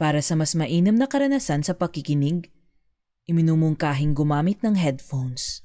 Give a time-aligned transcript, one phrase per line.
[0.00, 2.48] Para sa mas mainam na karanasan sa pakikinig,
[3.28, 5.60] iminumungkahing gumamit ng headphones.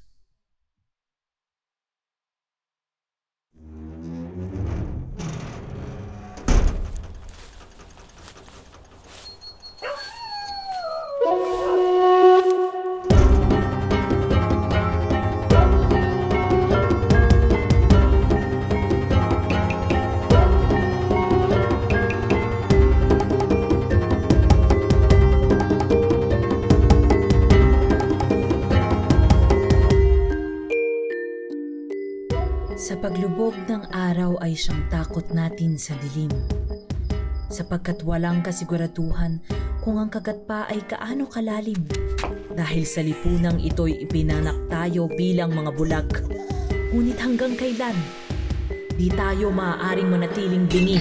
[32.76, 36.28] Sa paglubog ng araw ay siyang takot natin sa dilim.
[37.48, 39.40] Sapagkat walang kasiguraduhan
[39.80, 41.88] kung ang kagat pa ay kaano kalalim.
[42.52, 46.08] Dahil sa lipunang ito'y ipinanak tayo bilang mga bulag.
[46.92, 47.96] Ngunit hanggang kailan?
[48.92, 51.00] Di tayo maaaring manatiling bingi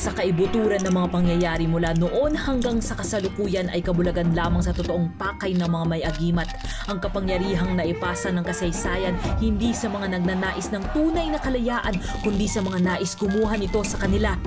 [0.00, 5.12] sa kaibuturan ng mga pangyayari mula noon hanggang sa kasalukuyan ay kabulagan lamang sa totoong
[5.20, 6.48] pakay ng mga may agimat
[6.88, 12.64] ang kapangyarihang naipasa ng kasaysayan hindi sa mga nagnanais ng tunay na kalayaan kundi sa
[12.64, 14.40] mga nais kumuha nito sa kanila.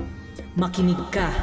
[0.54, 1.34] Makinig ka.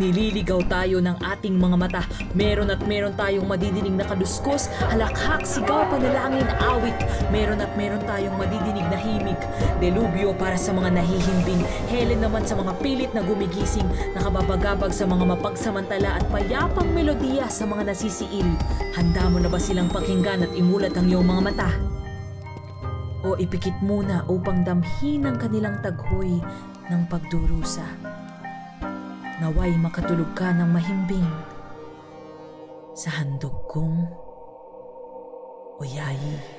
[0.00, 2.02] Nililigaw tayo ng ating mga mata.
[2.32, 6.96] Meron at meron tayong madidinig na kaduskos, halakhak, sigaw, panalangin, awit.
[7.28, 9.36] Meron at meron tayong madidinig na himig.
[9.76, 11.68] Delubyo para sa mga nahihimbing.
[11.92, 13.84] Helen naman sa mga pilit na gumigising.
[14.16, 18.48] Nakababagabag sa mga mapagsamantala at payapang melodiya sa mga nasisiil.
[18.96, 21.68] Handa mo na ba silang pakinggan at imulat ang iyong mga mata?
[23.20, 26.40] O ipikit muna upang damhin ang kanilang taghoy
[26.88, 28.15] ng pagdurusa
[29.36, 31.28] naway makatulog ka ng mahimbing
[32.96, 34.08] sa handog kong
[35.76, 36.55] uyayi.